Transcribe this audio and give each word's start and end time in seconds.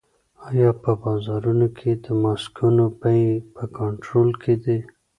آیا 0.49 0.69
په 0.83 0.91
بازارونو 1.03 1.67
کې 1.77 1.91
د 2.05 2.05
ماسکونو 2.23 2.85
بیې 3.01 3.29
په 3.55 3.63
کنټرول 3.77 4.29
کې 4.43 4.53
دي؟ 4.63 4.77